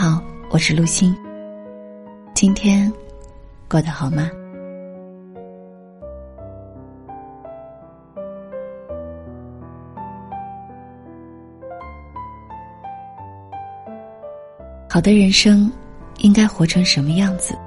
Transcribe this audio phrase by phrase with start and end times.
[0.00, 1.12] 好，我是陆欣。
[2.32, 2.88] 今天
[3.68, 4.30] 过得好吗？
[14.88, 15.68] 好的人生
[16.18, 17.58] 应该活成什么样子？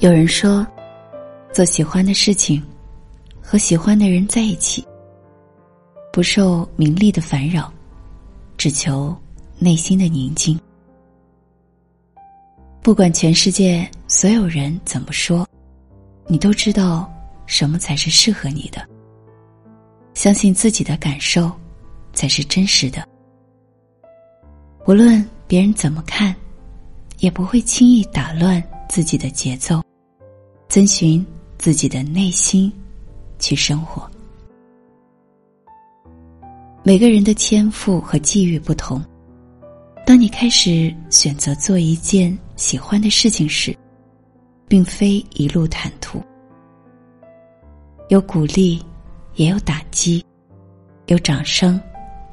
[0.00, 0.66] 有人说，
[1.54, 2.62] 做喜欢的事情，
[3.42, 4.86] 和喜欢的人在一起，
[6.12, 7.72] 不受名利的烦扰，
[8.58, 9.16] 只求
[9.62, 10.58] 内心的宁静。
[12.82, 15.46] 不管全世界所有人怎么说，
[16.26, 17.08] 你都知道
[17.46, 18.84] 什么才是适合你的。
[20.14, 21.48] 相信自己的感受，
[22.12, 23.06] 才是真实的。
[24.84, 26.34] 无论别人怎么看，
[27.20, 29.80] 也不会轻易打乱自己的节奏，
[30.68, 31.24] 遵循
[31.56, 32.70] 自己的内心
[33.38, 34.10] 去生活。
[36.82, 39.00] 每个人的天赋和际遇不同，
[40.04, 43.74] 当你开始选择做一件喜欢的事情时，
[44.68, 46.20] 并非一路坦途，
[48.08, 48.82] 有鼓励，
[49.36, 50.24] 也有打击，
[51.06, 51.80] 有掌声，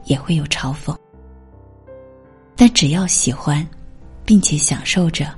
[0.06, 0.98] 也会有嘲讽。
[2.56, 3.66] 但只要喜欢，
[4.26, 5.34] 并且享受着，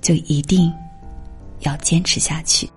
[0.00, 0.72] 就一定
[1.60, 2.70] 要坚持下去。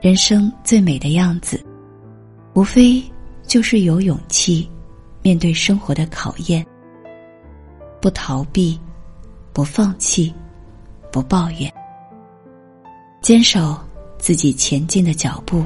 [0.00, 1.62] 人生最美的样子，
[2.54, 3.02] 无非
[3.46, 4.70] 就是有勇气
[5.22, 6.64] 面对生活的考验，
[8.00, 8.78] 不逃避，
[9.52, 10.32] 不放弃，
[11.10, 11.72] 不抱怨，
[13.20, 13.76] 坚守
[14.18, 15.64] 自己前进的脚步，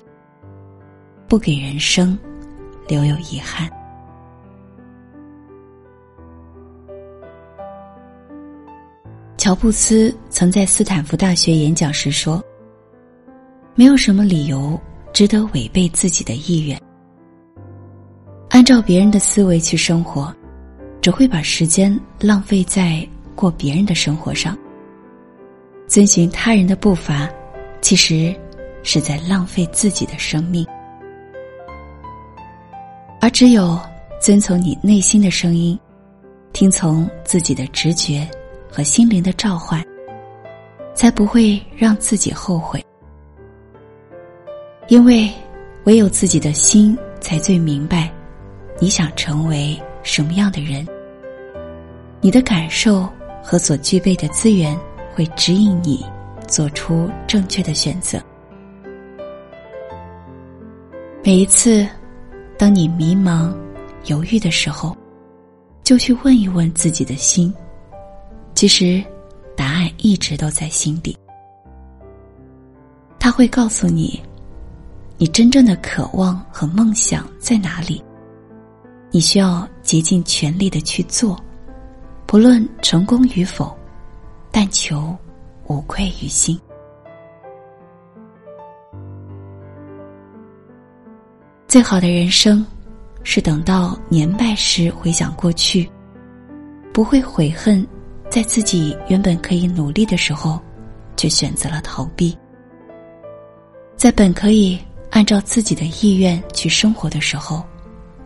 [1.28, 2.18] 不给人生
[2.88, 3.70] 留有遗憾。
[9.36, 12.42] 乔布斯曾在斯坦福大学演讲时说
[13.74, 14.80] ：“没有什么理由
[15.12, 16.80] 值得违背自己的意愿。
[18.62, 20.32] 按照别人的思维去生活，
[21.00, 24.56] 只会把时间浪费在过别人的生活上。
[25.88, 27.28] 遵循他人的步伐，
[27.80, 28.32] 其实
[28.84, 30.64] 是在浪费自己的生命。
[33.20, 33.76] 而只有
[34.20, 35.76] 遵从你内心的声音，
[36.52, 38.24] 听从自己的直觉。”
[38.70, 39.84] 和心灵的召唤，
[40.94, 42.80] 才不会让自己后悔。
[44.86, 45.28] 因为
[45.84, 48.10] 唯有自己的心才最明白，
[48.82, 50.84] 你想成为什么样的人。
[52.20, 53.08] 你的感受
[53.40, 54.76] 和所具备的资源
[55.14, 56.04] 会指引你
[56.48, 58.20] 做出正确的选择。
[61.22, 61.86] 每一次，
[62.58, 63.54] 当你迷茫、
[64.06, 64.96] 犹豫的时候，
[65.84, 67.54] 就去问一问自己的心。
[68.52, 69.00] 其实，
[69.56, 71.16] 答案一直都在心底。
[73.16, 74.20] 他会告诉你，
[75.18, 78.02] 你真正的渴望和梦想在哪里。
[79.14, 81.38] 你需要竭尽全力的去做，
[82.26, 83.76] 不论成功与否，
[84.50, 85.14] 但求
[85.66, 86.58] 无愧于心。
[91.68, 92.66] 最好的人生，
[93.22, 95.88] 是等到年迈时回想过去，
[96.92, 97.86] 不会悔恨。
[98.30, 100.58] 在自己原本可以努力的时候，
[101.18, 102.34] 却选择了逃避；
[103.94, 104.78] 在本可以
[105.10, 107.62] 按照自己的意愿去生活的时候，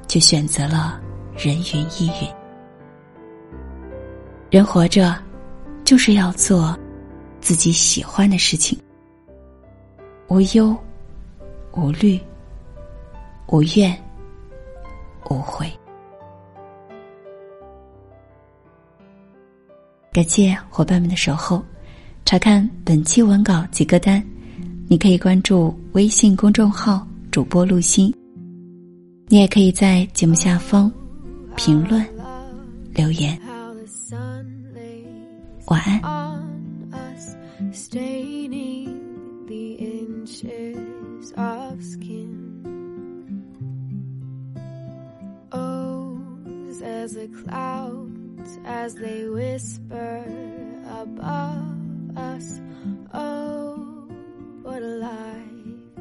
[0.08, 1.00] 却选择了
[1.36, 2.28] 人云亦云。
[4.50, 5.14] 人活着，
[5.84, 6.78] 就是要做
[7.40, 8.78] 自己喜欢的事情，
[10.28, 10.76] 无忧
[11.72, 12.18] 无虑，
[13.48, 13.96] 无怨
[15.28, 15.70] 无悔。
[20.12, 21.62] 感谢伙伴们的守候，
[22.24, 24.24] 查看本期文稿及歌单，
[24.88, 28.14] 你可以关注微信公众号主播陆心。
[29.28, 30.92] 你也可以在节目下方
[31.56, 32.06] 评论
[32.94, 33.38] 留言。
[35.66, 36.26] 晚安。
[48.86, 50.24] as they whisper
[50.88, 52.60] above us.
[53.12, 54.08] Oh,
[54.62, 55.96] what a life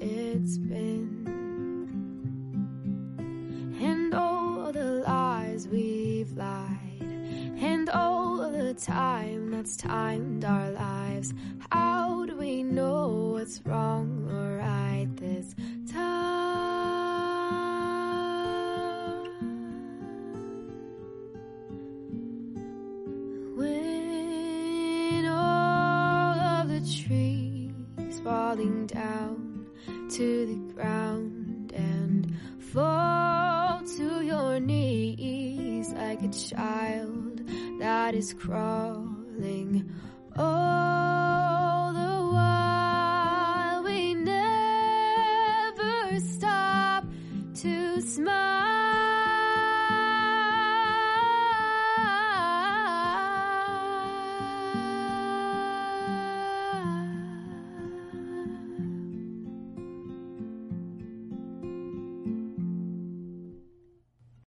[0.00, 1.13] it's been.
[6.24, 7.02] We've lied,
[7.60, 11.34] and all the time that's timed our lives.
[11.70, 15.54] How do we know what's wrong or right this
[15.90, 16.14] time?
[23.56, 29.66] When all of the trees falling down
[30.10, 35.43] to the ground and fall to your knees
[35.94, 37.40] like a child
[37.78, 39.90] that is crawling.
[40.36, 41.33] Oh.